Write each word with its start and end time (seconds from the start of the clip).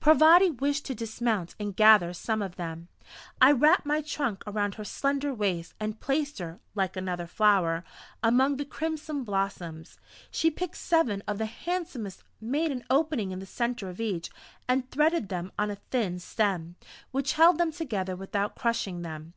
Parvati 0.00 0.50
wished 0.50 0.84
to 0.86 0.96
dismount 0.96 1.54
and 1.60 1.76
gather 1.76 2.12
some 2.12 2.42
of 2.42 2.56
them. 2.56 2.88
I 3.40 3.52
wrapped 3.52 3.86
my 3.86 4.00
trunk 4.02 4.42
around 4.44 4.74
her 4.74 4.84
slender 4.84 5.32
waist, 5.32 5.74
and 5.78 6.00
placed 6.00 6.40
her 6.40 6.58
like 6.74 6.96
another 6.96 7.28
flower 7.28 7.84
among 8.20 8.56
the 8.56 8.64
crimson 8.64 9.22
blossoms. 9.22 9.96
She 10.28 10.50
picked 10.50 10.74
seven 10.76 11.22
of 11.28 11.38
the 11.38 11.46
handsomest, 11.46 12.24
made 12.40 12.72
an 12.72 12.82
opening 12.90 13.30
in 13.30 13.38
the 13.38 13.46
centre 13.46 13.88
of 13.88 14.00
each, 14.00 14.28
and 14.66 14.90
threaded 14.90 15.28
them 15.28 15.52
on 15.56 15.70
a 15.70 15.76
thin 15.76 16.18
stem, 16.18 16.74
which 17.12 17.34
held 17.34 17.56
them 17.58 17.70
together 17.70 18.16
without 18.16 18.56
crushing 18.56 19.02
them. 19.02 19.34